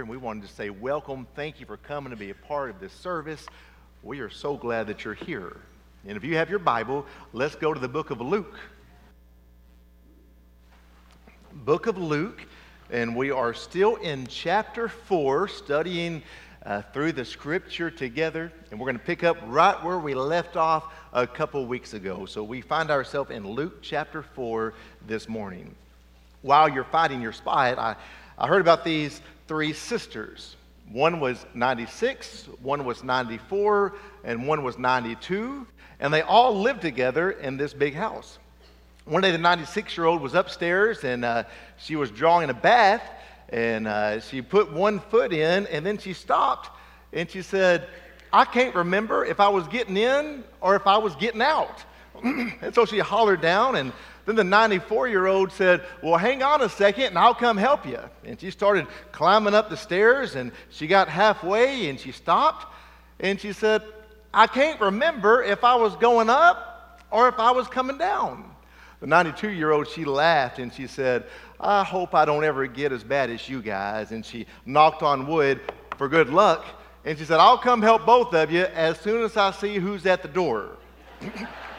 [0.00, 1.26] and we wanted to say welcome.
[1.36, 3.46] Thank you for coming to be a part of this service.
[4.02, 5.56] We are so glad that you're here.
[6.06, 8.58] And if you have your Bible, let's go to the book of Luke.
[11.52, 12.44] Book of Luke,
[12.90, 16.22] and we are still in chapter 4, studying
[16.66, 18.52] uh, through the scripture together.
[18.70, 22.26] And we're going to pick up right where we left off a couple weeks ago.
[22.26, 24.74] So we find ourselves in Luke chapter 4
[25.06, 25.74] this morning.
[26.42, 27.96] While you're fighting your spite, I,
[28.36, 30.56] I heard about these three sisters.
[30.90, 33.94] One was 96, one was 94,
[34.24, 35.66] and one was 92.
[36.00, 38.38] And they all lived together in this big house.
[39.06, 41.44] One day, the 96 year old was upstairs and uh,
[41.78, 43.02] she was drawing a bath.
[43.50, 46.70] And uh, she put one foot in and then she stopped
[47.12, 47.86] and she said,
[48.32, 51.84] I can't remember if I was getting in or if I was getting out.
[52.22, 53.92] and so she hollered down and
[54.26, 57.86] then the 94 year old said, Well, hang on a second and I'll come help
[57.86, 57.98] you.
[58.24, 62.72] And she started climbing up the stairs and she got halfway and she stopped
[63.20, 63.82] and she said,
[64.32, 68.50] I can't remember if I was going up or if I was coming down.
[69.00, 71.24] The 92 year old, she laughed and she said,
[71.60, 74.12] I hope I don't ever get as bad as you guys.
[74.12, 75.60] And she knocked on wood
[75.98, 76.64] for good luck.
[77.04, 80.06] And she said, I'll come help both of you as soon as I see who's
[80.06, 80.70] at the door.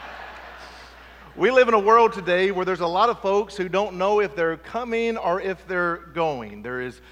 [1.36, 4.20] We live in a world today where there's a lot of folks who don't know
[4.20, 6.62] if they're coming or if they're going.
[6.62, 7.02] There is,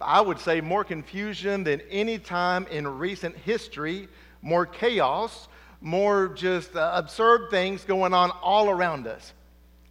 [0.00, 4.08] I would say, more confusion than any time in recent history,
[4.42, 5.46] more chaos,
[5.80, 9.32] more just uh, absurd things going on all around us.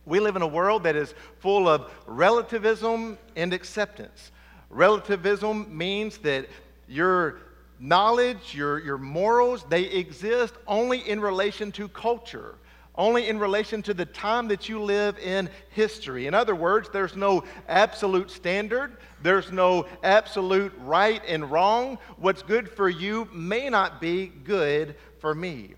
[0.05, 4.33] We live in a world that is full of relativism and acceptance.
[4.69, 6.49] Relativism means that
[6.89, 7.39] your
[7.79, 12.55] knowledge, your, your morals, they exist only in relation to culture
[12.97, 16.27] only in relation to the time that you live in history.
[16.27, 21.97] In other words, there's no absolute standard, there's no absolute right and wrong.
[22.17, 25.73] What's good for you may not be good for me.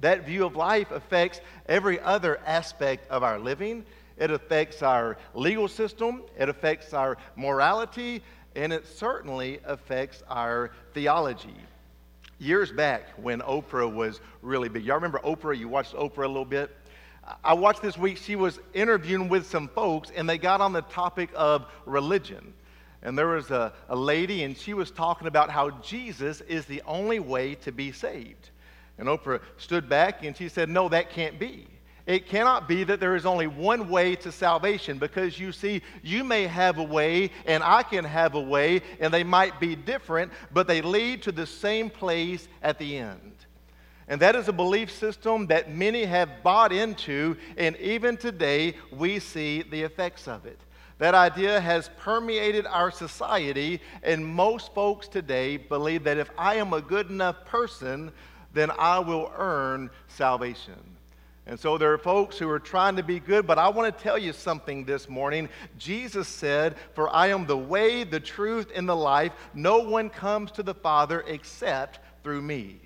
[0.00, 3.84] That view of life affects every other aspect of our living.
[4.16, 8.22] It affects our legal system, it affects our morality,
[8.56, 11.54] and it certainly affects our theology
[12.38, 14.84] years back when Oprah was really big.
[14.84, 15.56] Y'all remember Oprah?
[15.56, 16.74] You watched Oprah a little bit?
[17.44, 20.82] I watched this week, she was interviewing with some folks, and they got on the
[20.82, 22.54] topic of religion.
[23.02, 26.82] And there was a, a lady, and she was talking about how Jesus is the
[26.86, 28.50] only way to be saved.
[28.98, 31.68] And Oprah stood back and she said, No, that can't be.
[32.08, 36.24] It cannot be that there is only one way to salvation because you see, you
[36.24, 40.32] may have a way and I can have a way, and they might be different,
[40.50, 43.34] but they lead to the same place at the end.
[44.08, 49.18] And that is a belief system that many have bought into, and even today we
[49.18, 50.58] see the effects of it.
[50.96, 56.72] That idea has permeated our society, and most folks today believe that if I am
[56.72, 58.12] a good enough person,
[58.54, 60.96] then I will earn salvation.
[61.48, 64.02] And so there are folks who are trying to be good, but I want to
[64.04, 65.48] tell you something this morning.
[65.78, 69.32] Jesus said, For I am the way, the truth, and the life.
[69.54, 72.80] No one comes to the Father except through me.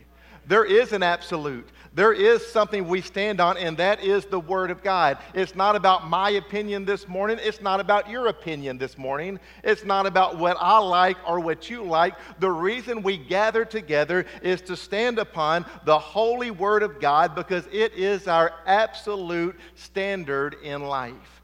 [0.46, 1.68] There is an absolute.
[1.94, 5.18] There is something we stand on, and that is the Word of God.
[5.34, 7.38] It's not about my opinion this morning.
[7.42, 9.38] It's not about your opinion this morning.
[9.62, 12.14] It's not about what I like or what you like.
[12.40, 17.66] The reason we gather together is to stand upon the holy Word of God because
[17.70, 21.42] it is our absolute standard in life.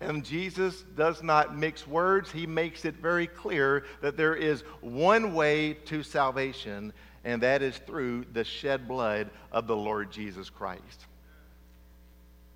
[0.00, 2.30] And Jesus does not mix words.
[2.30, 6.92] He makes it very clear that there is one way to salvation,
[7.24, 11.06] and that is through the shed blood of the Lord Jesus Christ.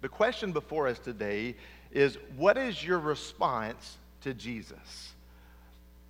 [0.00, 1.54] The question before us today
[1.90, 5.12] is what is your response to Jesus?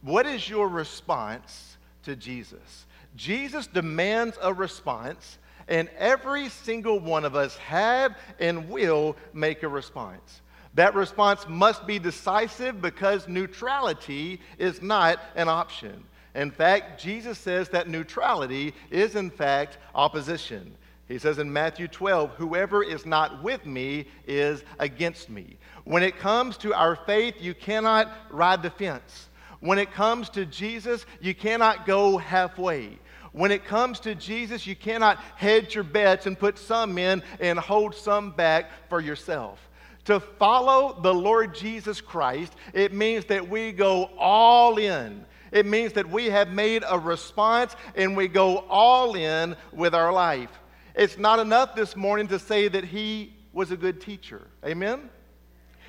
[0.02, 2.86] What is your response to Jesus?
[3.14, 9.68] Jesus demands a response, and every single one of us have and will make a
[9.68, 10.40] response.
[10.74, 16.04] That response must be decisive because neutrality is not an option.
[16.34, 20.74] In fact, Jesus says that neutrality is, in fact, opposition.
[21.08, 25.56] He says in Matthew 12, Whoever is not with me is against me.
[25.84, 29.28] When it comes to our faith, you cannot ride the fence.
[29.60, 32.98] When it comes to Jesus, you cannot go halfway.
[33.32, 37.58] When it comes to Jesus, you cannot hedge your bets and put some in and
[37.58, 39.58] hold some back for yourself.
[40.06, 45.24] To follow the Lord Jesus Christ, it means that we go all in.
[45.52, 50.12] It means that we have made a response and we go all in with our
[50.12, 50.50] life.
[50.94, 54.48] It's not enough this morning to say that he was a good teacher.
[54.64, 55.10] Amen?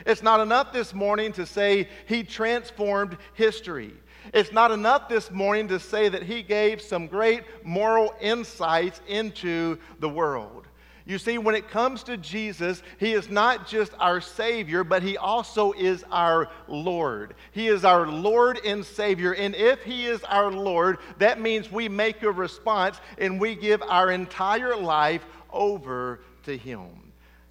[0.05, 3.93] It's not enough this morning to say he transformed history.
[4.33, 9.77] It's not enough this morning to say that he gave some great moral insights into
[9.99, 10.62] the world.
[11.05, 15.17] You see, when it comes to Jesus, He is not just our Savior, but He
[15.17, 17.35] also is our Lord.
[17.51, 19.33] He is our Lord and Savior.
[19.33, 23.81] And if He is our Lord, that means we make a response and we give
[23.81, 26.87] our entire life over to Him.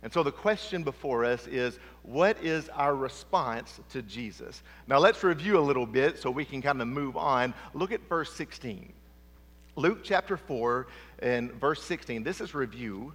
[0.02, 4.62] And so the question before us is what is our response to Jesus?
[4.88, 7.55] Now let's review a little bit so we can kind of move on.
[7.75, 8.93] Look at verse 16.
[9.76, 10.87] Luke chapter 4
[11.20, 12.25] and verse 16.
[12.25, 13.12] This is review.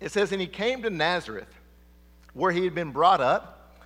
[0.00, 1.52] It says, And he came to Nazareth,
[2.32, 3.76] where he had been brought up.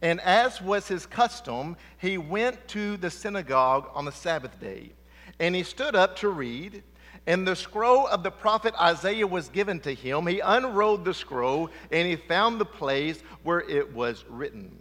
[0.00, 4.92] And as was his custom, he went to the synagogue on the Sabbath day.
[5.40, 6.82] And he stood up to read.
[7.26, 10.26] And the scroll of the prophet Isaiah was given to him.
[10.26, 14.80] He unrolled the scroll and he found the place where it was written.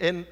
[0.00, 0.26] In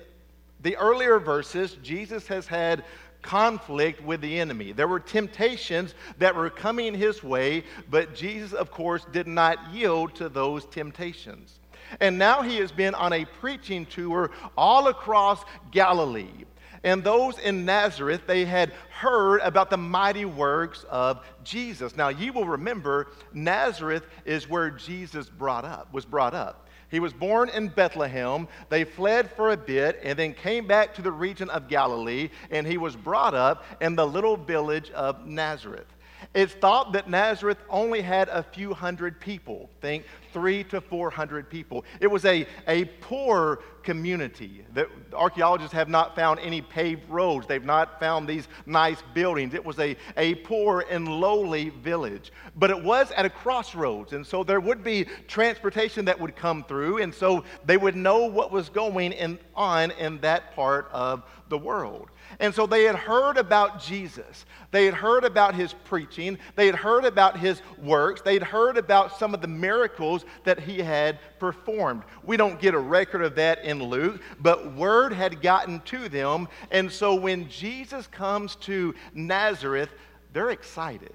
[0.63, 2.85] the earlier verses, Jesus has had
[3.27, 4.73] conflict with the enemy.
[4.73, 10.15] There were temptations that were coming his way, but Jesus, of course, did not yield
[10.15, 11.59] to those temptations.
[12.01, 16.45] And now he has been on a preaching tour all across Galilee.
[16.85, 21.97] And those in Nazareth, they had heard about the mighty works of Jesus.
[21.97, 26.66] Now, you will remember Nazareth is where Jesus brought up, was brought up.
[26.91, 28.49] He was born in Bethlehem.
[28.69, 32.67] They fled for a bit and then came back to the region of Galilee, and
[32.67, 35.87] he was brought up in the little village of Nazareth.
[36.35, 39.71] It's thought that Nazareth only had a few hundred people.
[39.81, 40.05] Think
[40.37, 41.83] three to 400 people.
[41.99, 44.67] It was a, a poor community.
[44.75, 47.47] The archaeologists have not found any paved roads.
[47.47, 49.55] They've not found these nice buildings.
[49.55, 52.33] It was a, a poor and lowly village.
[52.55, 56.65] But it was at a crossroads, and so there would be transportation that would come
[56.65, 61.23] through, and so they would know what was going in, on in that part of
[61.49, 62.11] the world.
[62.41, 64.45] And so they had heard about Jesus.
[64.71, 66.39] They had heard about his preaching.
[66.57, 68.21] They had heard about his works.
[68.21, 72.03] They had heard about some of the miracles that he had performed.
[72.23, 76.49] We don't get a record of that in Luke, but word had gotten to them.
[76.71, 79.91] And so when Jesus comes to Nazareth,
[80.33, 81.15] they're excited.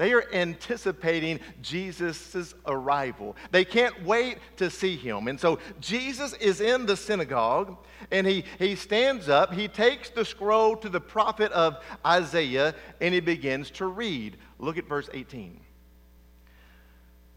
[0.00, 3.36] They are anticipating Jesus' arrival.
[3.50, 5.28] They can't wait to see him.
[5.28, 7.76] And so Jesus is in the synagogue
[8.10, 9.52] and he, he stands up.
[9.52, 14.38] He takes the scroll to the prophet of Isaiah and he begins to read.
[14.58, 15.60] Look at verse 18.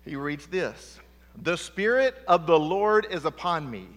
[0.05, 0.99] He reads this
[1.41, 3.87] The Spirit of the Lord is upon me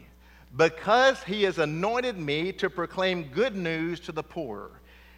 [0.57, 4.71] because he has anointed me to proclaim good news to the poor.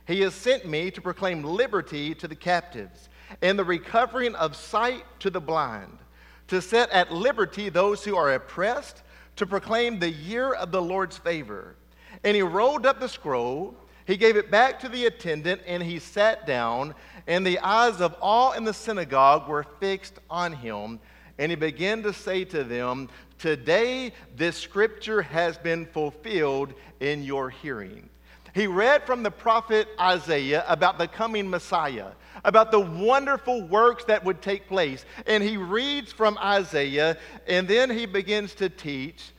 [0.06, 3.08] He has sent me to proclaim liberty to the captives
[3.43, 5.99] and the recovering of sight to the blind,
[6.49, 9.02] to set at liberty those who are oppressed,
[9.37, 11.76] to proclaim the year of the Lord's favor.
[12.25, 13.76] And he rolled up the scroll,
[14.08, 16.94] he gave it back to the attendant, and he sat down.
[17.26, 20.99] And the eyes of all in the synagogue were fixed on him.
[21.38, 27.50] And he began to say to them, Today this scripture has been fulfilled in your
[27.50, 28.08] hearing.
[28.55, 32.12] He read from the prophet Isaiah about the coming Messiah
[32.44, 35.05] about the wonderful works that would take place.
[35.26, 39.32] And he reads from Isaiah, and then he begins to teach,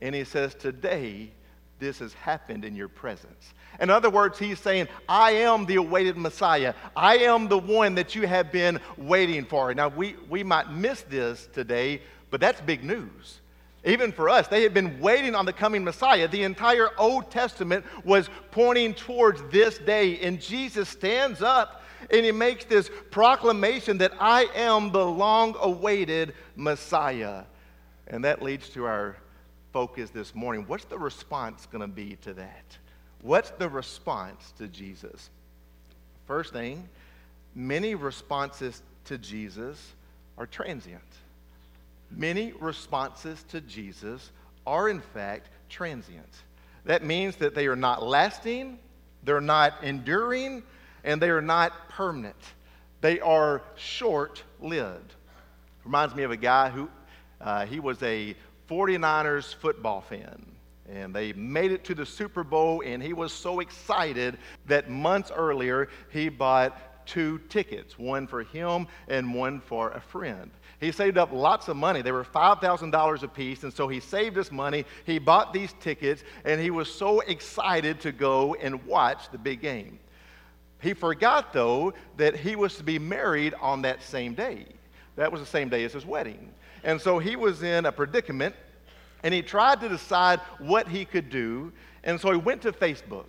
[0.00, 1.30] and he says, Today,
[1.78, 3.54] this has happened in your presence.
[3.82, 6.72] In other words, he's saying, I am the awaited Messiah.
[6.96, 9.74] I am the one that you have been waiting for.
[9.74, 13.40] Now, we, we might miss this today, but that's big news.
[13.84, 16.28] Even for us, they had been waiting on the coming Messiah.
[16.28, 22.32] The entire Old Testament was pointing towards this day, and Jesus stands up and he
[22.32, 27.44] makes this proclamation that I am the long awaited Messiah.
[28.06, 29.16] And that leads to our
[29.72, 30.64] focus this morning.
[30.66, 32.78] What's the response going to be to that?
[33.22, 35.30] What's the response to Jesus?
[36.26, 36.88] First thing,
[37.54, 39.92] many responses to Jesus
[40.36, 41.00] are transient.
[42.10, 44.30] Many responses to Jesus
[44.66, 46.28] are, in fact, transient.
[46.84, 48.78] That means that they are not lasting,
[49.22, 50.64] they're not enduring,
[51.04, 52.36] and they are not permanent.
[53.00, 55.14] They are short lived.
[55.84, 56.88] Reminds me of a guy who,
[57.40, 58.36] uh, he was a
[58.68, 60.46] 49ers football fan.
[60.88, 64.36] And they made it to the Super Bowl, and he was so excited
[64.66, 70.50] that months earlier he bought two tickets one for him and one for a friend.
[70.80, 72.02] He saved up lots of money.
[72.02, 74.84] They were $5,000 a piece, and so he saved his money.
[75.04, 79.60] He bought these tickets, and he was so excited to go and watch the big
[79.60, 80.00] game.
[80.80, 84.66] He forgot, though, that he was to be married on that same day.
[85.14, 86.52] That was the same day as his wedding.
[86.82, 88.56] And so he was in a predicament,
[89.22, 91.72] and he tried to decide what he could do.
[92.04, 93.26] And so he went to Facebook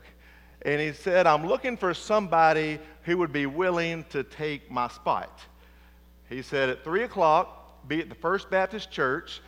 [0.64, 5.42] and he said, I'm looking for somebody who would be willing to take my spot.
[6.30, 9.42] He said, At 3 o'clock, be at the First Baptist Church,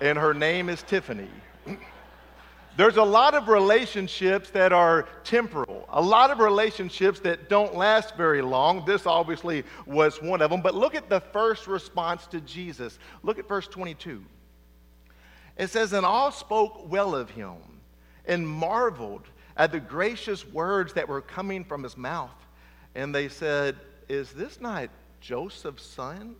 [0.00, 1.28] and her name is Tiffany.
[2.76, 8.16] There's a lot of relationships that are temporal, a lot of relationships that don't last
[8.16, 8.84] very long.
[8.84, 10.62] This obviously was one of them.
[10.62, 13.00] But look at the first response to Jesus.
[13.24, 14.22] Look at verse 22.
[15.58, 17.56] It says, And all spoke well of him
[18.24, 19.24] and marveled
[19.56, 22.30] at the gracious words that were coming from his mouth.
[22.94, 23.76] And they said,
[24.08, 24.88] Is this not
[25.20, 26.36] Joseph's son?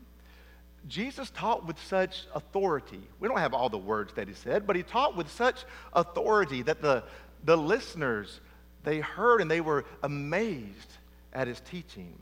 [0.87, 3.01] Jesus taught with such authority.
[3.19, 6.63] We don't have all the words that he said, but he taught with such authority
[6.63, 7.03] that the,
[7.45, 8.41] the listeners,
[8.85, 10.93] they heard and they were amazed
[11.33, 12.15] at his teaching.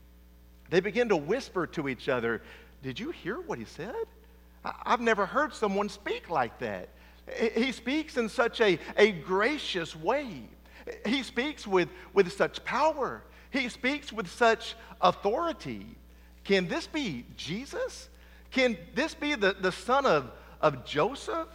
[0.69, 2.41] They began to whisper to each other,
[2.81, 3.93] Did you hear what he said?
[4.63, 6.89] I've never heard someone speak like that.
[7.55, 10.43] He speaks in such a, a gracious way.
[11.05, 13.23] He speaks with, with such power.
[13.51, 15.85] He speaks with such authority.
[16.43, 18.09] Can this be Jesus?
[18.51, 21.49] Can this be the, the son of, of Joseph?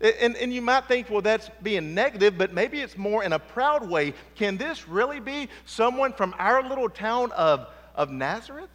[0.00, 3.38] And, and you might think, well, that's being negative, but maybe it's more in a
[3.38, 4.14] proud way.
[4.34, 8.68] Can this really be someone from our little town of, of Nazareth?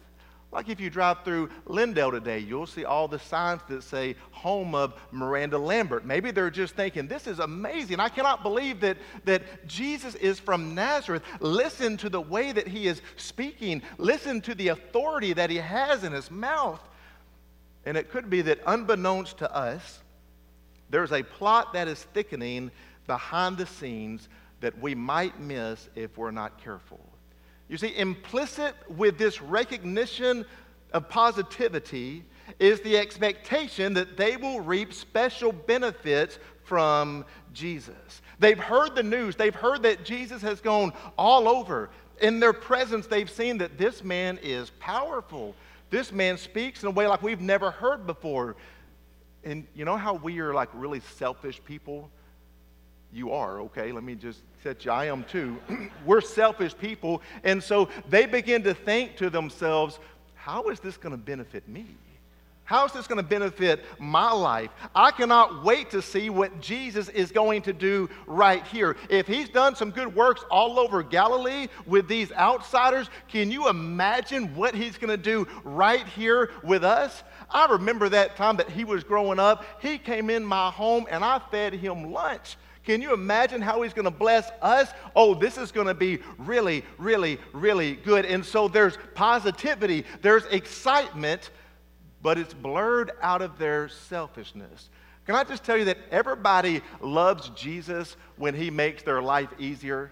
[0.52, 4.74] Like if you drive through Lindale today, you'll see all the signs that say home
[4.74, 6.04] of Miranda Lambert.
[6.04, 8.00] Maybe they're just thinking, this is amazing.
[8.00, 11.22] I cannot believe that, that Jesus is from Nazareth.
[11.40, 16.04] Listen to the way that he is speaking, listen to the authority that he has
[16.04, 16.80] in his mouth.
[17.86, 20.00] And it could be that unbeknownst to us,
[20.90, 22.70] there's a plot that is thickening
[23.06, 24.28] behind the scenes
[24.60, 27.00] that we might miss if we're not careful.
[27.72, 30.44] You see, implicit with this recognition
[30.92, 32.22] of positivity
[32.58, 37.24] is the expectation that they will reap special benefits from
[37.54, 38.20] Jesus.
[38.38, 41.88] They've heard the news, they've heard that Jesus has gone all over.
[42.20, 45.54] In their presence, they've seen that this man is powerful.
[45.88, 48.54] This man speaks in a way like we've never heard before.
[49.44, 52.10] And you know how we are like really selfish people?
[53.12, 53.92] You are, okay?
[53.92, 55.58] Let me just set you, I am too.
[56.06, 57.20] We're selfish people.
[57.44, 59.98] And so they begin to think to themselves,
[60.34, 61.86] how is this going to benefit me?
[62.64, 64.70] How is this going to benefit my life?
[64.94, 68.96] I cannot wait to see what Jesus is going to do right here.
[69.10, 74.54] If he's done some good works all over Galilee with these outsiders, can you imagine
[74.54, 77.22] what he's going to do right here with us?
[77.50, 79.64] I remember that time that he was growing up.
[79.82, 82.56] He came in my home and I fed him lunch.
[82.84, 84.90] Can you imagine how he's going to bless us?
[85.14, 88.24] Oh, this is going to be really, really, really good.
[88.24, 91.50] And so there's positivity, there's excitement,
[92.22, 94.90] but it's blurred out of their selfishness.
[95.26, 100.10] Can I just tell you that everybody loves Jesus when he makes their life easier?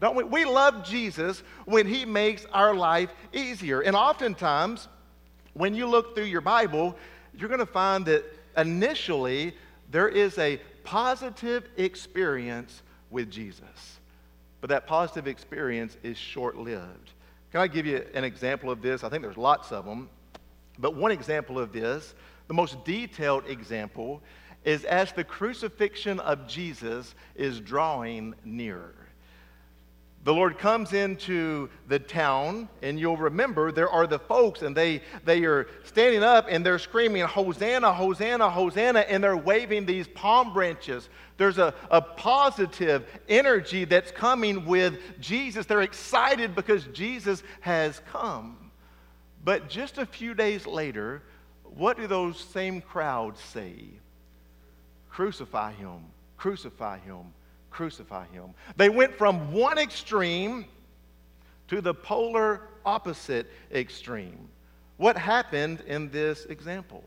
[0.00, 0.24] Don't we?
[0.24, 3.80] We love Jesus when he makes our life easier.
[3.80, 4.88] And oftentimes,
[5.54, 6.96] when you look through your Bible,
[7.34, 8.24] you're going to find that
[8.56, 9.54] initially
[9.90, 13.98] there is a positive experience with Jesus.
[14.60, 17.10] But that positive experience is short lived.
[17.52, 19.04] Can I give you an example of this?
[19.04, 20.08] I think there's lots of them.
[20.78, 22.14] But one example of this,
[22.48, 24.22] the most detailed example,
[24.64, 29.05] is as the crucifixion of Jesus is drawing nearer
[30.26, 35.00] the Lord comes into the town, and you'll remember there are the folks, and they,
[35.24, 40.52] they are standing up and they're screaming, Hosanna, Hosanna, Hosanna, and they're waving these palm
[40.52, 41.08] branches.
[41.36, 45.64] There's a, a positive energy that's coming with Jesus.
[45.64, 48.72] They're excited because Jesus has come.
[49.44, 51.22] But just a few days later,
[51.62, 53.76] what do those same crowds say?
[55.08, 56.06] Crucify him,
[56.36, 57.32] crucify him,
[57.76, 58.54] crucify him.
[58.76, 60.64] They went from one extreme
[61.68, 64.48] to the polar opposite extreme.
[64.96, 67.04] What happened in this example?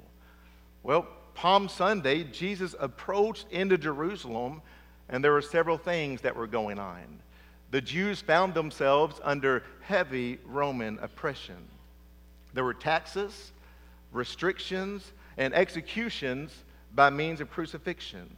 [0.83, 4.61] Well, Palm Sunday, Jesus approached into Jerusalem,
[5.09, 7.19] and there were several things that were going on.
[7.71, 11.67] The Jews found themselves under heavy Roman oppression.
[12.53, 13.53] There were taxes,
[14.11, 16.51] restrictions, and executions
[16.93, 18.29] by means of crucifixion.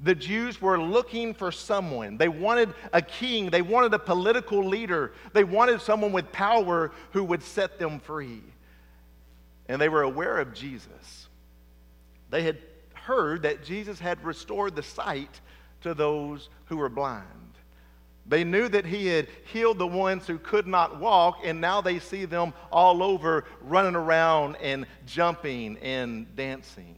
[0.00, 2.18] The Jews were looking for someone.
[2.18, 3.48] They wanted a king.
[3.50, 5.12] They wanted a political leader.
[5.32, 8.42] They wanted someone with power who would set them free.
[9.68, 11.28] And they were aware of Jesus.
[12.30, 12.58] They had
[12.92, 15.40] heard that Jesus had restored the sight
[15.82, 17.24] to those who were blind.
[18.28, 22.00] They knew that he had healed the ones who could not walk, and now they
[22.00, 26.96] see them all over running around and jumping and dancing.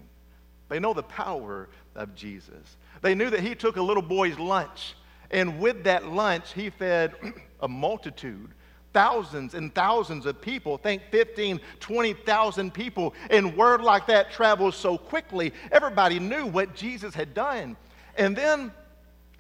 [0.71, 2.77] They know the power of Jesus.
[3.03, 4.95] They knew that he took a little boy's lunch
[5.31, 7.15] And with that lunch, he fed
[7.61, 8.51] a multitude
[8.93, 10.79] thousands and thousands of people.
[10.79, 13.15] Think 15, 20,000 people.
[13.31, 15.53] And word like that travels so quickly.
[15.71, 17.77] Everybody knew what Jesus had done.
[18.17, 18.73] And then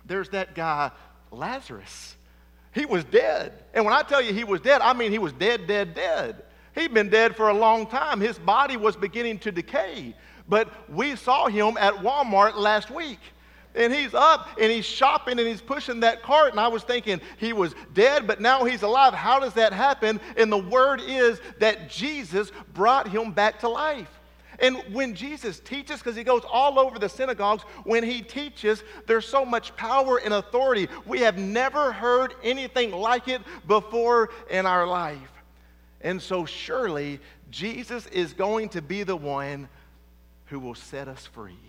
[0.04, 0.90] there's that guy,
[1.30, 2.16] Lazarus.
[2.74, 3.52] He was dead.
[3.74, 6.42] And when I tell you he was dead, I mean he was dead, dead, dead.
[6.74, 8.20] He'd been dead for a long time.
[8.20, 10.14] His body was beginning to decay.
[10.48, 13.18] But we saw him at Walmart last week.
[13.78, 16.50] And he's up and he's shopping and he's pushing that cart.
[16.50, 19.14] And I was thinking he was dead, but now he's alive.
[19.14, 20.20] How does that happen?
[20.36, 24.10] And the word is that Jesus brought him back to life.
[24.58, 29.26] And when Jesus teaches, because he goes all over the synagogues, when he teaches, there's
[29.26, 30.88] so much power and authority.
[31.06, 35.18] We have never heard anything like it before in our life.
[36.00, 37.20] And so, surely,
[37.50, 39.68] Jesus is going to be the one
[40.46, 41.67] who will set us free.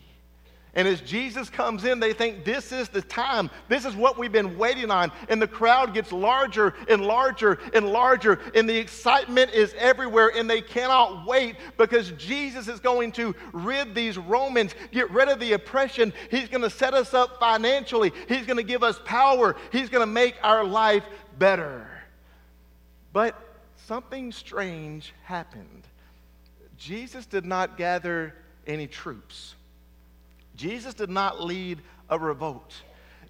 [0.75, 3.49] And as Jesus comes in, they think this is the time.
[3.67, 5.11] This is what we've been waiting on.
[5.27, 8.39] And the crowd gets larger and larger and larger.
[8.53, 10.31] And the excitement is everywhere.
[10.35, 15.39] And they cannot wait because Jesus is going to rid these Romans, get rid of
[15.39, 16.13] the oppression.
[16.29, 18.13] He's going to set us up financially.
[18.27, 19.55] He's going to give us power.
[19.71, 21.03] He's going to make our life
[21.39, 21.87] better.
[23.11, 23.35] But
[23.87, 25.87] something strange happened.
[26.77, 28.35] Jesus did not gather
[28.67, 29.55] any troops.
[30.59, 32.73] Jesus did not lead a revolt.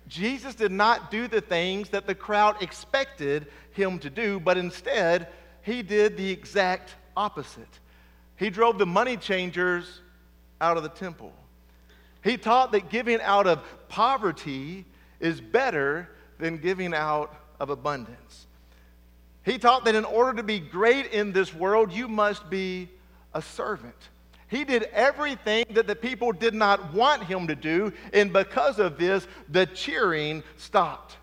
[0.07, 5.27] Jesus did not do the things that the crowd expected him to do, but instead,
[5.61, 7.79] he did the exact opposite.
[8.35, 10.01] He drove the money changers
[10.59, 11.31] out of the temple.
[12.23, 14.85] He taught that giving out of poverty
[15.19, 16.09] is better
[16.39, 18.47] than giving out of abundance.
[19.45, 22.89] He taught that in order to be great in this world, you must be
[23.35, 24.09] a servant.
[24.49, 28.97] He did everything that the people did not want him to do, and because of
[28.97, 31.17] this, the cheering stopped.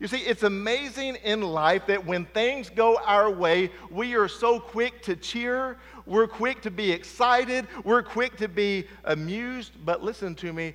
[0.00, 4.58] You see, it's amazing in life that when things go our way, we are so
[4.58, 9.72] quick to cheer, we're quick to be excited, we're quick to be amused.
[9.84, 10.74] But listen to me,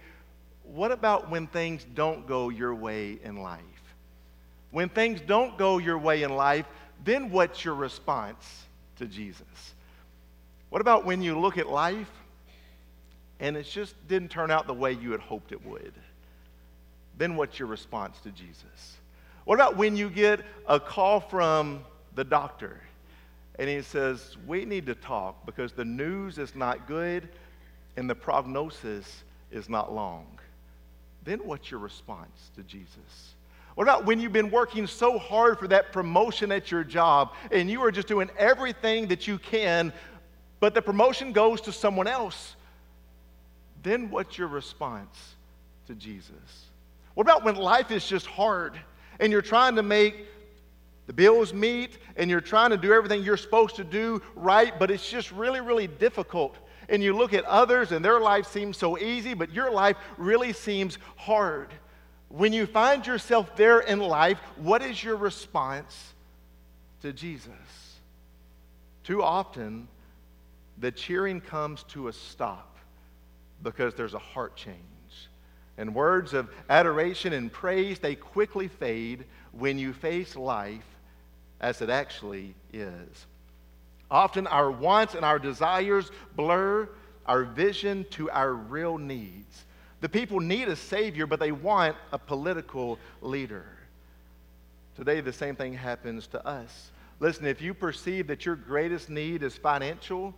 [0.63, 3.61] what about when things don't go your way in life?
[4.71, 6.65] When things don't go your way in life,
[7.03, 8.63] then what's your response
[8.95, 9.73] to Jesus?
[10.69, 12.11] What about when you look at life
[13.39, 15.93] and it just didn't turn out the way you had hoped it would?
[17.17, 18.97] Then what's your response to Jesus?
[19.45, 21.83] What about when you get a call from
[22.15, 22.81] the doctor
[23.57, 27.29] and he says, We need to talk because the news is not good
[27.95, 30.25] and the prognosis is not long?
[31.23, 33.33] Then what's your response to Jesus?
[33.75, 37.69] What about when you've been working so hard for that promotion at your job and
[37.69, 39.93] you are just doing everything that you can
[40.59, 42.55] but the promotion goes to someone else,
[43.83, 45.35] then what's your response
[45.87, 46.65] to Jesus?
[47.13, 48.79] What about when life is just hard
[49.19, 50.25] and you're trying to make
[51.05, 54.91] the bills meet and you're trying to do everything you're supposed to do right, but
[54.91, 56.55] it's just really, really difficult?
[56.89, 60.53] And you look at others and their life seems so easy, but your life really
[60.53, 61.69] seems hard.
[62.29, 66.13] When you find yourself there in life, what is your response
[67.01, 67.51] to Jesus?
[69.03, 69.87] Too often,
[70.79, 72.77] the cheering comes to a stop
[73.63, 74.77] because there's a heart change.
[75.77, 80.85] And words of adoration and praise, they quickly fade when you face life
[81.59, 83.25] as it actually is.
[84.09, 86.89] Often our wants and our desires blur
[87.25, 89.65] our vision to our real needs.
[89.99, 93.65] The people need a Savior, but they want a political leader.
[94.95, 96.91] Today, the same thing happens to us.
[97.19, 100.33] Listen, if you perceive that your greatest need is financial,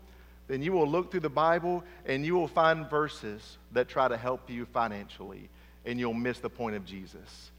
[0.49, 4.17] then you will look through the Bible and you will find verses that try to
[4.17, 5.47] help you financially,
[5.85, 7.51] and you'll miss the point of Jesus.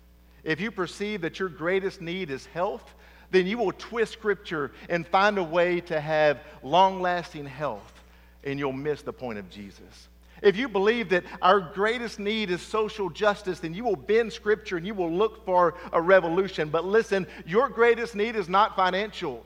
[0.43, 2.95] If you perceive that your greatest need is health,
[3.31, 8.03] then you will twist Scripture and find a way to have long lasting health,
[8.43, 10.09] and you'll miss the point of Jesus.
[10.43, 14.79] If you believe that our greatest need is social justice, then you will bend Scripture
[14.79, 16.71] and you will look for a revolution.
[16.71, 19.45] But listen, your greatest need is not financial.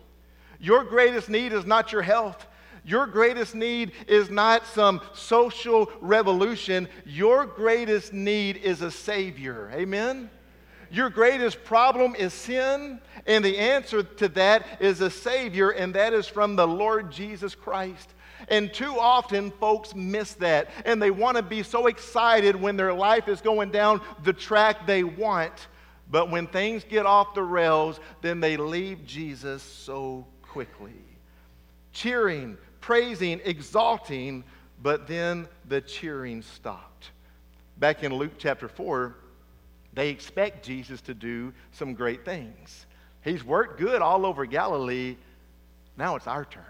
[0.61, 2.47] Your greatest need is not your health.
[2.85, 6.89] Your greatest need is not some social revolution.
[7.07, 9.71] Your greatest need is a Savior.
[9.75, 10.31] Amen?
[10.91, 16.13] Your greatest problem is sin, and the answer to that is a Savior, and that
[16.13, 18.11] is from the Lord Jesus Christ.
[18.49, 22.93] And too often, folks miss that, and they want to be so excited when their
[22.93, 25.69] life is going down the track they want.
[26.11, 30.93] But when things get off the rails, then they leave Jesus so quickly.
[31.93, 34.45] Cheering, praising, exalting,
[34.83, 37.13] but then the cheering stopped.
[37.79, 39.17] Back in Luke chapter 4,
[39.95, 42.85] They expect Jesus to do some great things.
[43.23, 45.17] He's worked good all over Galilee.
[45.97, 46.65] Now it's our turn.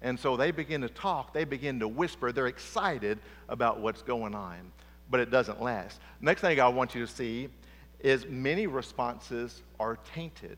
[0.00, 2.32] And so they begin to talk, they begin to whisper.
[2.32, 3.18] They're excited
[3.50, 4.72] about what's going on,
[5.10, 6.00] but it doesn't last.
[6.22, 7.50] Next thing I want you to see
[8.00, 10.56] is many responses are tainted.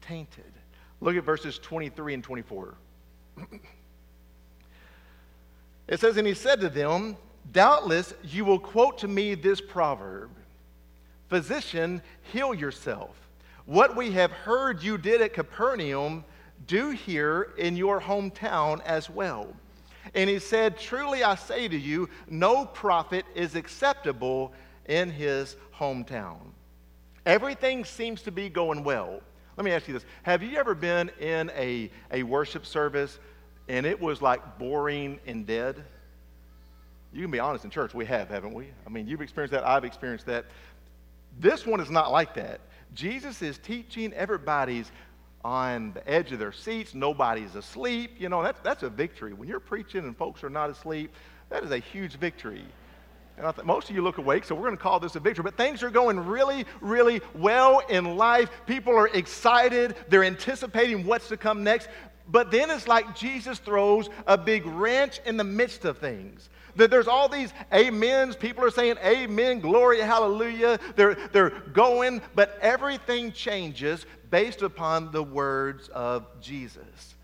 [0.00, 0.52] Tainted.
[1.02, 2.74] Look at verses 23 and 24.
[5.88, 7.16] it says, And he said to them,
[7.52, 10.30] Doubtless you will quote to me this proverb
[11.28, 13.16] Physician, heal yourself.
[13.64, 16.24] What we have heard you did at Capernaum,
[16.66, 19.48] do here in your hometown as well.
[20.14, 24.52] And he said, Truly I say to you, no prophet is acceptable
[24.86, 26.38] in his hometown.
[27.24, 29.20] Everything seems to be going well.
[29.56, 33.18] Let me ask you this Have you ever been in a, a worship service
[33.68, 35.82] and it was like boring and dead?
[37.12, 38.68] You can be honest in church, we have, haven't we?
[38.86, 40.44] I mean, you've experienced that, I've experienced that.
[41.38, 42.60] This one is not like that.
[42.94, 44.90] Jesus is teaching, everybody's
[45.44, 48.12] on the edge of their seats, nobody's asleep.
[48.18, 49.32] You know, that's, that's a victory.
[49.32, 51.12] When you're preaching and folks are not asleep,
[51.50, 52.64] that is a huge victory.
[53.38, 55.20] And I think most of you look awake, so we're going to call this a
[55.20, 55.44] victory.
[55.44, 58.50] But things are going really, really well in life.
[58.66, 61.88] People are excited, they're anticipating what's to come next.
[62.28, 66.48] But then it's like Jesus throws a big wrench in the midst of things.
[66.74, 68.36] That there's all these amens.
[68.36, 70.78] People are saying amen, glory, hallelujah.
[70.94, 77.14] They're, they're going, but everything changes based upon the words of Jesus.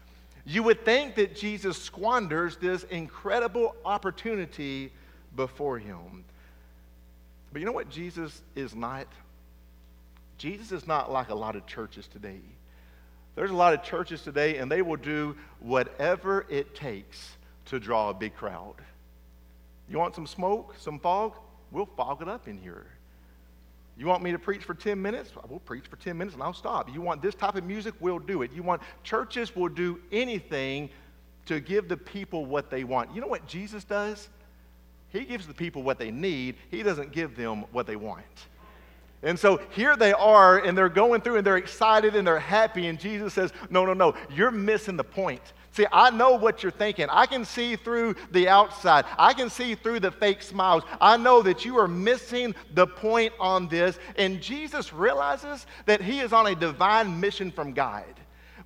[0.44, 4.92] You would think that Jesus squanders this incredible opportunity
[5.36, 6.24] before him.
[7.52, 9.06] But you know what Jesus is not?
[10.38, 12.40] Jesus is not like a lot of churches today.
[13.34, 18.10] There's a lot of churches today, and they will do whatever it takes to draw
[18.10, 18.74] a big crowd.
[19.88, 21.34] You want some smoke, some fog?
[21.70, 22.86] We'll fog it up in here.
[23.96, 25.30] You want me to preach for 10 minutes?
[25.48, 26.92] We'll preach for 10 minutes and I'll stop.
[26.92, 27.94] You want this type of music?
[28.00, 28.52] We'll do it.
[28.52, 30.88] You want churches will do anything
[31.46, 33.14] to give the people what they want.
[33.14, 34.28] You know what Jesus does?
[35.10, 38.24] He gives the people what they need, He doesn't give them what they want.
[39.22, 42.88] And so here they are, and they're going through, and they're excited and they're happy.
[42.88, 45.40] And Jesus says, No, no, no, you're missing the point.
[45.72, 47.06] See, I know what you're thinking.
[47.08, 50.82] I can see through the outside, I can see through the fake smiles.
[51.00, 53.98] I know that you are missing the point on this.
[54.16, 58.04] And Jesus realizes that he is on a divine mission from God.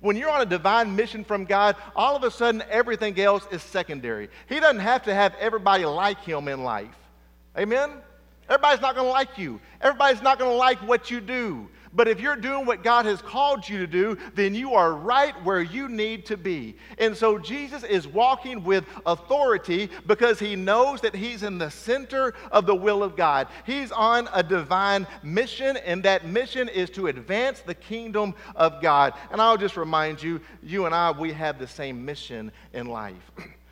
[0.01, 3.63] When you're on a divine mission from God, all of a sudden everything else is
[3.63, 4.29] secondary.
[4.47, 6.95] He doesn't have to have everybody like him in life.
[7.57, 7.91] Amen?
[8.49, 9.59] Everybody's not going to like you.
[9.81, 11.67] Everybody's not going to like what you do.
[11.93, 15.33] But if you're doing what God has called you to do, then you are right
[15.43, 16.75] where you need to be.
[16.99, 22.35] And so Jesus is walking with authority because he knows that he's in the center
[22.51, 23.47] of the will of God.
[23.65, 29.13] He's on a divine mission, and that mission is to advance the kingdom of God.
[29.31, 33.31] And I'll just remind you, you and I, we have the same mission in life.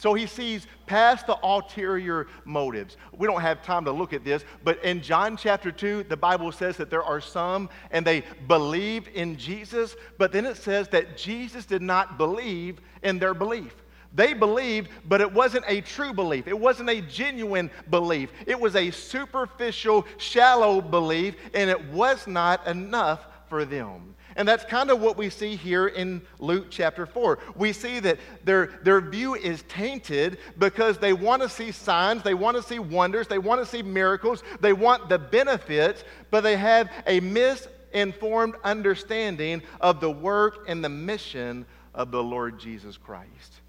[0.00, 2.96] So he sees past the ulterior motives.
[3.12, 6.52] We don't have time to look at this, but in John chapter 2, the Bible
[6.52, 11.18] says that there are some and they believed in Jesus, but then it says that
[11.18, 13.74] Jesus did not believe in their belief.
[14.14, 16.48] They believed, but it wasn't a true belief.
[16.48, 18.32] It wasn't a genuine belief.
[18.46, 24.14] It was a superficial, shallow belief, and it was not enough for them.
[24.36, 27.38] And that's kind of what we see here in Luke chapter 4.
[27.56, 32.34] We see that their, their view is tainted because they want to see signs, they
[32.34, 36.56] want to see wonders, they want to see miracles, they want the benefits, but they
[36.56, 43.60] have a misinformed understanding of the work and the mission of the Lord Jesus Christ.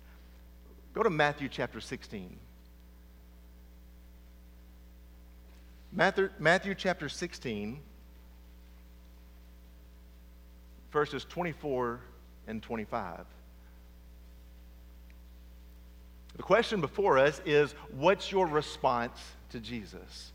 [0.94, 2.38] Go to Matthew chapter 16.
[5.94, 7.82] Matthew, Matthew chapter 16
[10.92, 12.00] verses 24
[12.48, 13.26] and 25.
[16.36, 20.32] The question before us is what's your response to Jesus?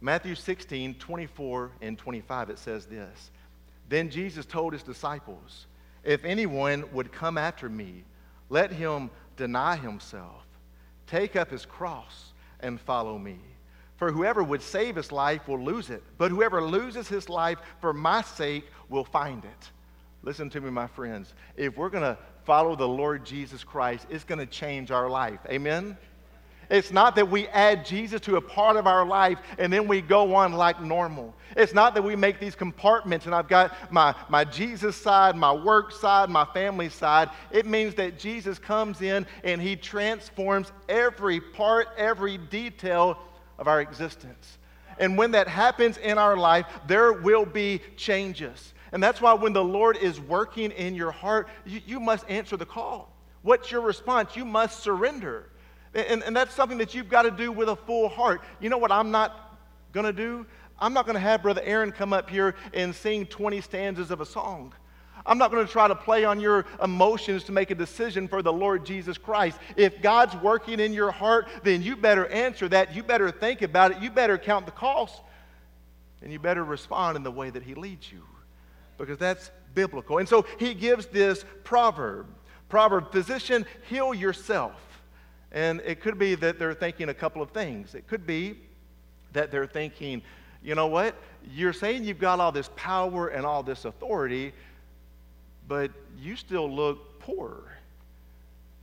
[0.00, 3.30] Matthew 16, 24 and 25, it says this
[3.88, 5.66] Then Jesus told his disciples,
[6.02, 8.04] If anyone would come after me,
[8.50, 10.44] let him deny himself,
[11.06, 13.38] take up his cross, and follow me.
[14.04, 17.94] For whoever would save his life will lose it, but whoever loses his life for
[17.94, 19.70] my sake will find it.
[20.22, 21.32] Listen to me, my friends.
[21.56, 25.38] If we're going to follow the Lord Jesus Christ, it's going to change our life.
[25.48, 25.96] Amen?
[26.68, 30.02] It's not that we add Jesus to a part of our life and then we
[30.02, 31.34] go on like normal.
[31.56, 35.52] It's not that we make these compartments and I've got my, my Jesus side, my
[35.52, 37.30] work side, my family side.
[37.50, 43.18] It means that Jesus comes in and he transforms every part, every detail
[43.58, 44.58] of our existence.
[44.98, 48.74] And when that happens in our life, there will be changes.
[48.92, 52.56] And that's why when the Lord is working in your heart, you, you must answer
[52.56, 53.12] the call.
[53.42, 54.36] What's your response?
[54.36, 55.50] You must surrender.
[55.94, 58.40] And, and that's something that you've got to do with a full heart.
[58.60, 59.58] You know what I'm not
[59.92, 60.46] going to do?
[60.78, 64.20] I'm not going to have Brother Aaron come up here and sing 20 stanzas of
[64.20, 64.74] a song.
[65.26, 68.42] I'm not going to try to play on your emotions to make a decision for
[68.42, 69.58] the Lord Jesus Christ.
[69.76, 72.94] If God's working in your heart, then you better answer that.
[72.94, 74.02] You better think about it.
[74.02, 75.22] You better count the cost.
[76.22, 78.22] And you better respond in the way that He leads you
[78.98, 80.18] because that's biblical.
[80.18, 82.26] And so He gives this proverb
[82.74, 84.72] proverb physician, heal yourself.
[85.52, 87.94] And it could be that they're thinking a couple of things.
[87.94, 88.58] It could be
[89.32, 90.22] that they're thinking,
[90.60, 91.14] you know what?
[91.52, 94.52] You're saying you've got all this power and all this authority,
[95.68, 97.62] but you still look poor.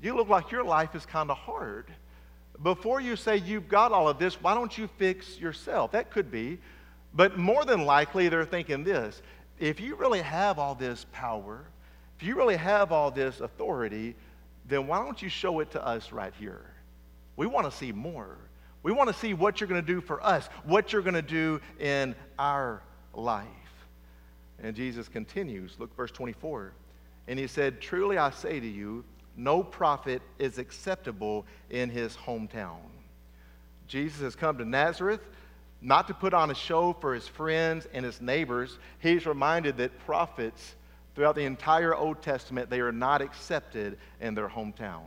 [0.02, 1.86] You look like your life is kind of hard.
[2.64, 5.92] Before you say you've got all of this, why don't you fix yourself?
[5.92, 6.60] That could be.
[7.14, 9.22] But more than likely, they're thinking this
[9.60, 11.66] if you really have all this power,
[12.20, 14.16] if you really have all this authority,
[14.68, 16.66] then why don't you show it to us right here?
[17.36, 18.38] We want to see more.
[18.84, 21.22] We want to see what you're going to do for us, what you're going to
[21.22, 22.82] do in our
[23.14, 23.46] life.
[24.62, 25.76] And Jesus continues.
[25.80, 26.74] Look, verse 24.
[27.28, 29.04] And he said, Truly I say to you,
[29.36, 32.80] no prophet is acceptable in his hometown.
[33.88, 35.22] Jesus has come to Nazareth
[35.82, 38.78] not to put on a show for his friends and his neighbors.
[39.00, 40.76] He's reminded that prophets
[41.16, 45.06] throughout the entire Old Testament, they are not accepted in their hometown.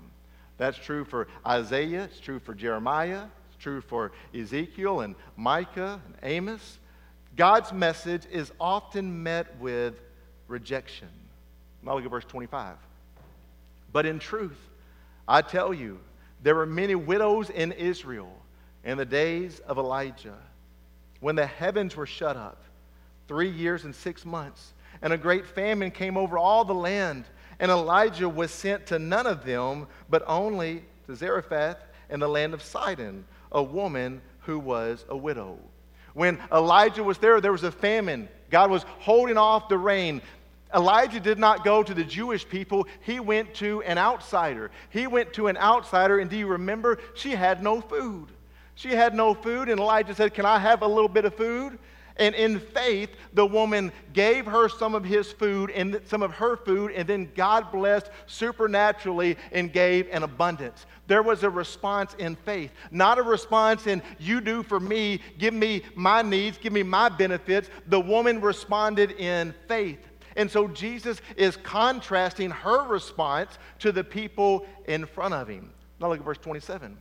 [0.59, 6.17] That's true for Isaiah, it's true for Jeremiah, it's true for Ezekiel and Micah and
[6.23, 6.79] Amos.
[7.37, 9.95] God's message is often met with
[10.47, 11.09] rejection.
[11.83, 12.77] Now look at verse 25.
[13.93, 14.59] But in truth,
[15.27, 15.99] I tell you,
[16.43, 18.33] there were many widows in Israel
[18.85, 20.37] in the days of Elijah,
[21.21, 22.63] when the heavens were shut up,
[23.27, 27.25] three years and six months, and a great famine came over all the land.
[27.59, 31.79] And Elijah was sent to none of them, but only to Zarephath
[32.11, 35.59] in the land of Sidon, a woman who was a widow.
[36.15, 38.29] When Elijah was there, there was a famine.
[38.51, 40.23] God was holding off the rain.
[40.75, 44.71] Elijah did not go to the Jewish people, he went to an outsider.
[44.91, 46.99] He went to an outsider, and do you remember?
[47.15, 48.29] She had no food.
[48.75, 51.79] She had no food, and Elijah said, Can I have a little bit of food?
[52.17, 56.57] And in faith, the woman gave her some of his food and some of her
[56.57, 60.87] food, and then God blessed supernaturally and gave an abundance.
[61.09, 65.55] There was a response in faith, not a response in, you do for me, give
[65.55, 67.69] me my needs, give me my benefits.
[67.89, 69.99] The woman responded in faith.
[70.37, 75.73] And so Jesus is contrasting her response to the people in front of him.
[76.01, 76.97] Now look at verse 27.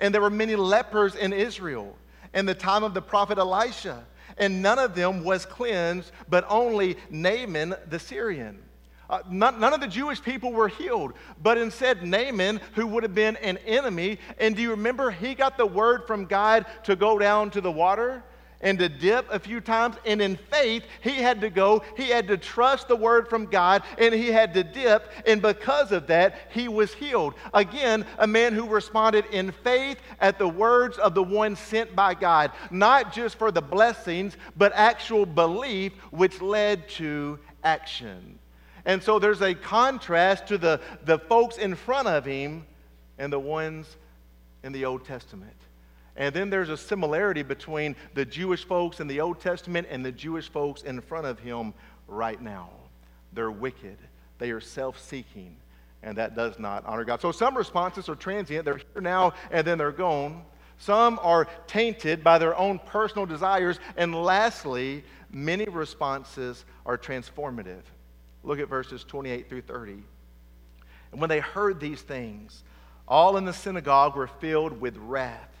[0.00, 1.96] And there were many lepers in Israel
[2.36, 4.04] in the time of the prophet Elisha,
[4.38, 8.62] and none of them was cleansed, but only Naaman the Syrian.
[9.08, 13.14] Uh, none, none, of the Jewish people were healed, but instead Naaman, who would have
[13.14, 17.18] been an enemy, and do you remember he got the word from God to go
[17.18, 18.22] down to the water?
[18.66, 19.94] And to dip a few times.
[20.04, 23.84] And in faith, he had to go, he had to trust the word from God,
[23.96, 25.08] and he had to dip.
[25.24, 27.34] And because of that, he was healed.
[27.54, 32.14] Again, a man who responded in faith at the words of the one sent by
[32.14, 38.36] God, not just for the blessings, but actual belief, which led to action.
[38.84, 42.66] And so there's a contrast to the, the folks in front of him
[43.16, 43.96] and the ones
[44.64, 45.54] in the Old Testament.
[46.16, 50.12] And then there's a similarity between the Jewish folks in the Old Testament and the
[50.12, 51.74] Jewish folks in front of him
[52.08, 52.70] right now.
[53.32, 53.98] They're wicked,
[54.38, 55.56] they are self seeking,
[56.02, 57.20] and that does not honor God.
[57.20, 60.42] So some responses are transient, they're here now and then they're gone.
[60.78, 63.78] Some are tainted by their own personal desires.
[63.96, 67.80] And lastly, many responses are transformative.
[68.44, 70.02] Look at verses 28 through 30.
[71.12, 72.62] And when they heard these things,
[73.08, 75.55] all in the synagogue were filled with wrath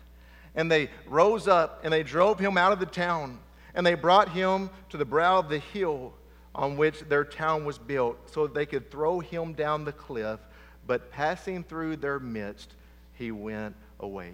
[0.56, 3.38] and they rose up and they drove him out of the town.
[3.74, 6.14] And they brought him to the brow of the hill
[6.54, 10.40] on which their town was built, so that they could throw him down the cliff.
[10.86, 12.72] But passing through their midst,
[13.12, 14.32] he went away.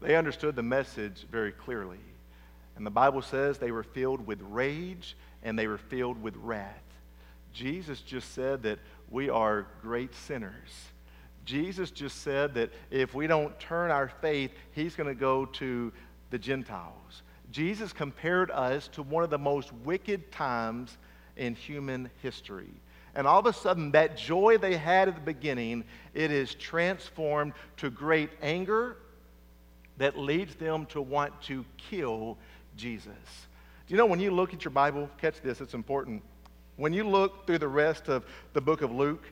[0.00, 1.98] They understood the message very clearly.
[2.76, 6.82] And the Bible says they were filled with rage and they were filled with wrath.
[7.52, 8.78] Jesus just said that
[9.10, 10.70] we are great sinners
[11.44, 15.92] Jesus just said that if we don't turn our faith, he's going to go to
[16.30, 17.22] the Gentiles.
[17.50, 20.96] Jesus compared us to one of the most wicked times
[21.36, 22.70] in human history.
[23.14, 27.52] And all of a sudden, that joy they had at the beginning, it is transformed
[27.78, 28.96] to great anger,
[29.98, 32.38] that leads them to want to kill
[32.76, 33.12] Jesus.
[33.86, 36.22] Do you know when you look at your Bible, catch this, it's important.
[36.76, 38.24] When you look through the rest of
[38.54, 39.24] the book of Luke,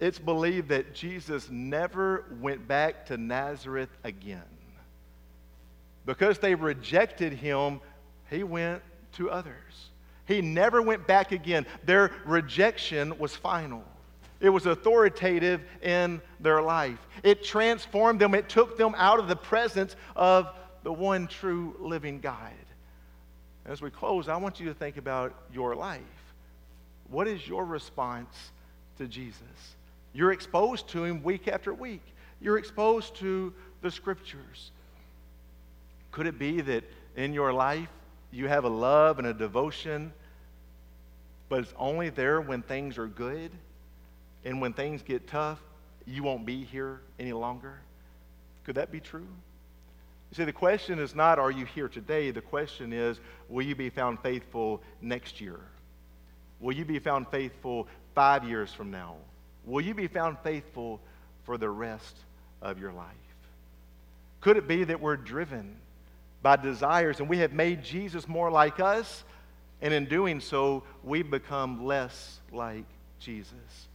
[0.00, 4.42] it's believed that Jesus never went back to Nazareth again.
[6.06, 7.80] Because they rejected him,
[8.30, 9.90] he went to others.
[10.26, 11.66] He never went back again.
[11.84, 13.84] Their rejection was final.
[14.40, 16.98] It was authoritative in their life.
[17.22, 18.34] It transformed them.
[18.34, 20.48] It took them out of the presence of
[20.82, 22.52] the one true living God.
[23.64, 26.02] As we close, I want you to think about your life.
[27.08, 28.34] What is your response
[28.98, 29.76] to Jesus?
[30.14, 32.02] You're exposed to him week after week.
[32.40, 34.70] You're exposed to the scriptures.
[36.12, 36.84] Could it be that
[37.16, 37.88] in your life
[38.30, 40.12] you have a love and a devotion,
[41.48, 43.50] but it's only there when things are good?
[44.44, 45.58] And when things get tough,
[46.06, 47.80] you won't be here any longer?
[48.64, 49.26] Could that be true?
[50.30, 52.30] You see, the question is not, are you here today?
[52.30, 55.60] The question is, will you be found faithful next year?
[56.60, 59.16] Will you be found faithful five years from now?
[59.66, 61.00] Will you be found faithful
[61.44, 62.16] for the rest
[62.60, 63.06] of your life?
[64.40, 65.76] Could it be that we're driven
[66.42, 69.24] by desires and we have made Jesus more like us,
[69.80, 72.84] and in doing so, we've become less like
[73.18, 73.88] Jesus?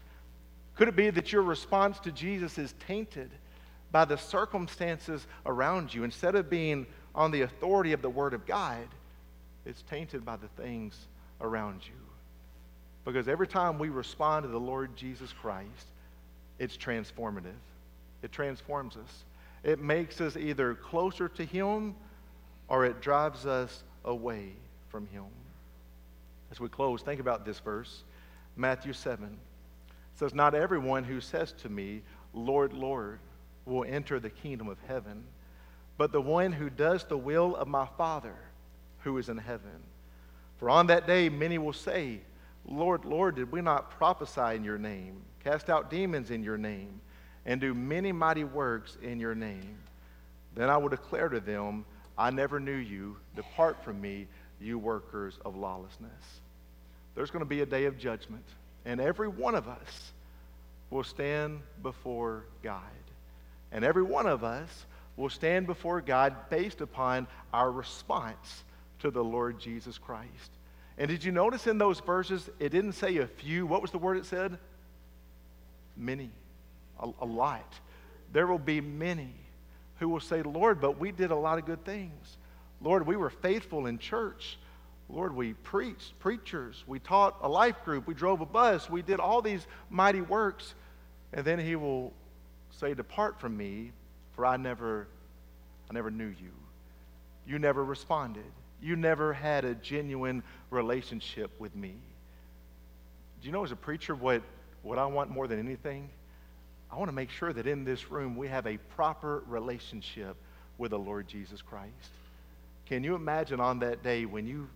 [0.76, 3.30] Could it be that your response to Jesus is tainted
[3.92, 6.04] by the circumstances around you?
[6.04, 8.88] Instead of being on the authority of the Word of God,
[9.66, 10.98] it's tainted by the things
[11.42, 12.09] around you.
[13.06, 15.88] Because every time we respond to the Lord Jesus Christ,
[16.60, 17.54] it's transformative.
[18.22, 19.24] It transforms us.
[19.64, 21.96] It makes us either closer to Him
[22.68, 24.54] or it drives us away
[24.90, 25.26] from Him.
[26.52, 28.04] As we close, think about this verse
[28.56, 29.38] Matthew 7
[30.16, 32.02] says, Not everyone who says to me,
[32.34, 33.20] Lord, Lord,
[33.66, 35.24] will enter the kingdom of heaven,
[35.98, 38.36] but the one who does the will of my Father
[39.00, 39.84] who is in heaven.
[40.58, 42.20] For on that day many will say,
[42.67, 47.02] Lord, Lord, did we not prophesy in your name, cast out demons in your name,
[47.45, 49.78] and do many mighty works in your name?
[50.56, 51.86] Then I will declare to them,
[52.17, 53.17] I never knew you.
[53.36, 54.28] Depart from me,
[54.60, 56.41] you workers of lawlessness.
[57.15, 58.45] There's going to be a day of judgment.
[58.86, 60.13] And every one of us
[60.89, 62.82] will stand before God.
[63.72, 68.63] And every one of us will stand before God based upon our response
[69.00, 70.52] to the Lord Jesus Christ.
[71.00, 73.66] And did you notice in those verses, it didn't say a few.
[73.66, 74.60] What was the word it said?
[75.96, 76.30] Many,
[77.00, 77.74] a, a lot.
[78.34, 79.34] There will be many
[80.00, 82.38] who will say, Lord, but we did a lot of good things.
[82.82, 84.58] Lord, we were faithful in church.
[85.08, 89.20] Lord, we preached, preachers, we taught a life group, we drove a bus, we did
[89.20, 90.76] all these mighty works.
[91.34, 92.14] And then he will
[92.72, 93.94] say, Depart from me,
[94.36, 95.08] for I never,
[95.90, 96.52] I never knew you.
[97.48, 98.44] You never responded.
[98.82, 101.96] You never had a genuine relationship with me.
[103.42, 104.42] Do you know, as a preacher, what,
[104.84, 106.10] what I want more than anything?
[106.92, 110.36] I want to make sure that in this room we have a proper relationship
[110.78, 112.12] with the Lord Jesus Christ.
[112.86, 114.68] Can you imagine on that day when you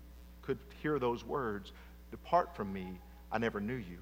[0.42, 1.72] could hear those words,
[2.12, 3.00] Depart from me,
[3.32, 3.98] I never knew you.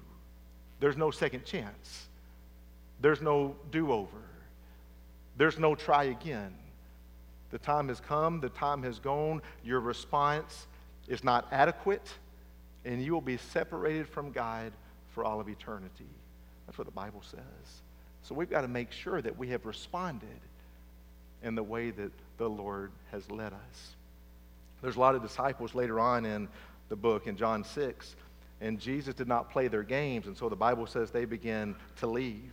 [0.80, 2.08] There's no second chance.
[3.00, 4.18] There's no do over.
[5.38, 6.52] There's no try again.
[7.52, 9.42] The time has come, the time has gone.
[9.62, 10.66] Your response
[11.06, 12.12] is not adequate,
[12.84, 14.72] and you will be separated from God
[15.10, 16.08] for all of eternity.
[16.66, 17.82] That's what the Bible says.
[18.22, 20.28] So we've got to make sure that we have responded
[21.42, 23.94] in the way that the Lord has led us.
[24.80, 26.48] There's a lot of disciples later on in
[26.88, 28.16] the book in John 6,
[28.60, 32.06] and Jesus did not play their games, and so the Bible says they begin to
[32.06, 32.50] leave.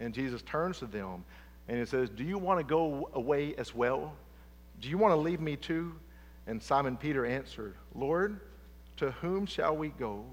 [0.00, 1.24] And Jesus turns to them
[1.68, 4.14] and he says, Do you want to go away as well?
[4.80, 5.94] Do you want to leave me too?
[6.46, 8.40] And Simon Peter answered, Lord,
[8.96, 10.24] to whom shall we go?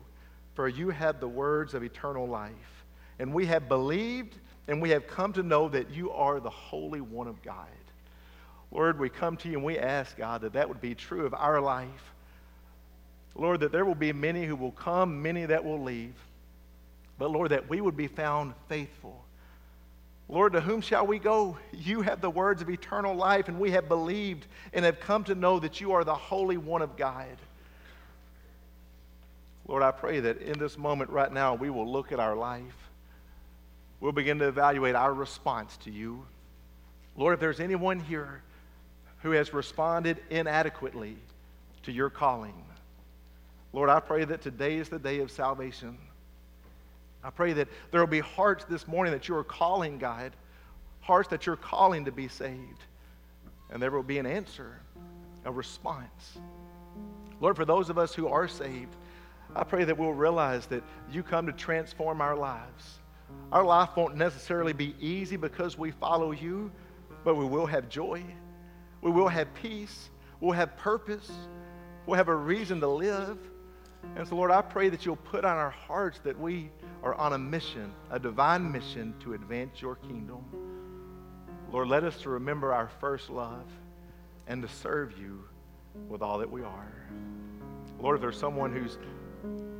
[0.55, 2.85] For you have the words of eternal life.
[3.19, 7.01] And we have believed and we have come to know that you are the Holy
[7.01, 7.67] One of God.
[8.71, 11.33] Lord, we come to you and we ask, God, that that would be true of
[11.33, 12.13] our life.
[13.35, 16.15] Lord, that there will be many who will come, many that will leave.
[17.17, 19.23] But Lord, that we would be found faithful.
[20.29, 21.57] Lord, to whom shall we go?
[21.71, 25.35] You have the words of eternal life, and we have believed and have come to
[25.35, 27.37] know that you are the Holy One of God.
[29.67, 32.89] Lord, I pray that in this moment right now, we will look at our life.
[33.99, 36.25] We'll begin to evaluate our response to you.
[37.15, 38.43] Lord, if there's anyone here
[39.23, 41.17] who has responded inadequately
[41.83, 42.53] to your calling.
[43.73, 45.97] Lord, I pray that today is the day of salvation.
[47.27, 50.31] I pray that there will be hearts this morning that you are calling, God,
[51.01, 52.85] hearts that you're calling to be saved.
[53.69, 54.79] and there will be an answer,
[55.43, 56.37] a response.
[57.41, 58.95] Lord, for those of us who are saved,
[59.53, 62.99] I pray that we'll realize that you come to transform our lives.
[63.51, 66.71] Our life won't necessarily be easy because we follow you,
[67.25, 68.23] but we will have joy.
[69.01, 70.09] We will have peace.
[70.39, 71.29] We'll have purpose.
[72.05, 73.37] We'll have a reason to live.
[74.15, 76.69] And so, Lord, I pray that you'll put on our hearts that we
[77.03, 80.43] are on a mission, a divine mission to advance your kingdom.
[81.71, 83.65] Lord, let us to remember our first love
[84.47, 85.43] and to serve you
[86.07, 86.93] with all that we are.
[87.99, 88.97] Lord, if there's someone who's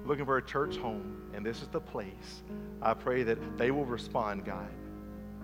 [0.05, 2.43] looking for a church home and this is the place,
[2.81, 4.69] I pray that they will respond, God.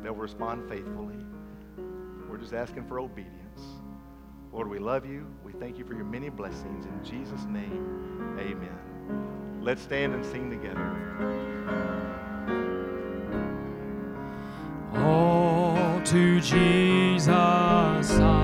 [0.01, 1.15] They'll respond faithfully.
[2.29, 3.42] We're just asking for obedience.
[4.53, 5.25] Lord, we love you.
[5.43, 6.85] We thank you for your many blessings.
[6.85, 9.59] In Jesus' name, amen.
[9.61, 10.93] Let's stand and sing together.
[14.93, 18.42] All to Jesus I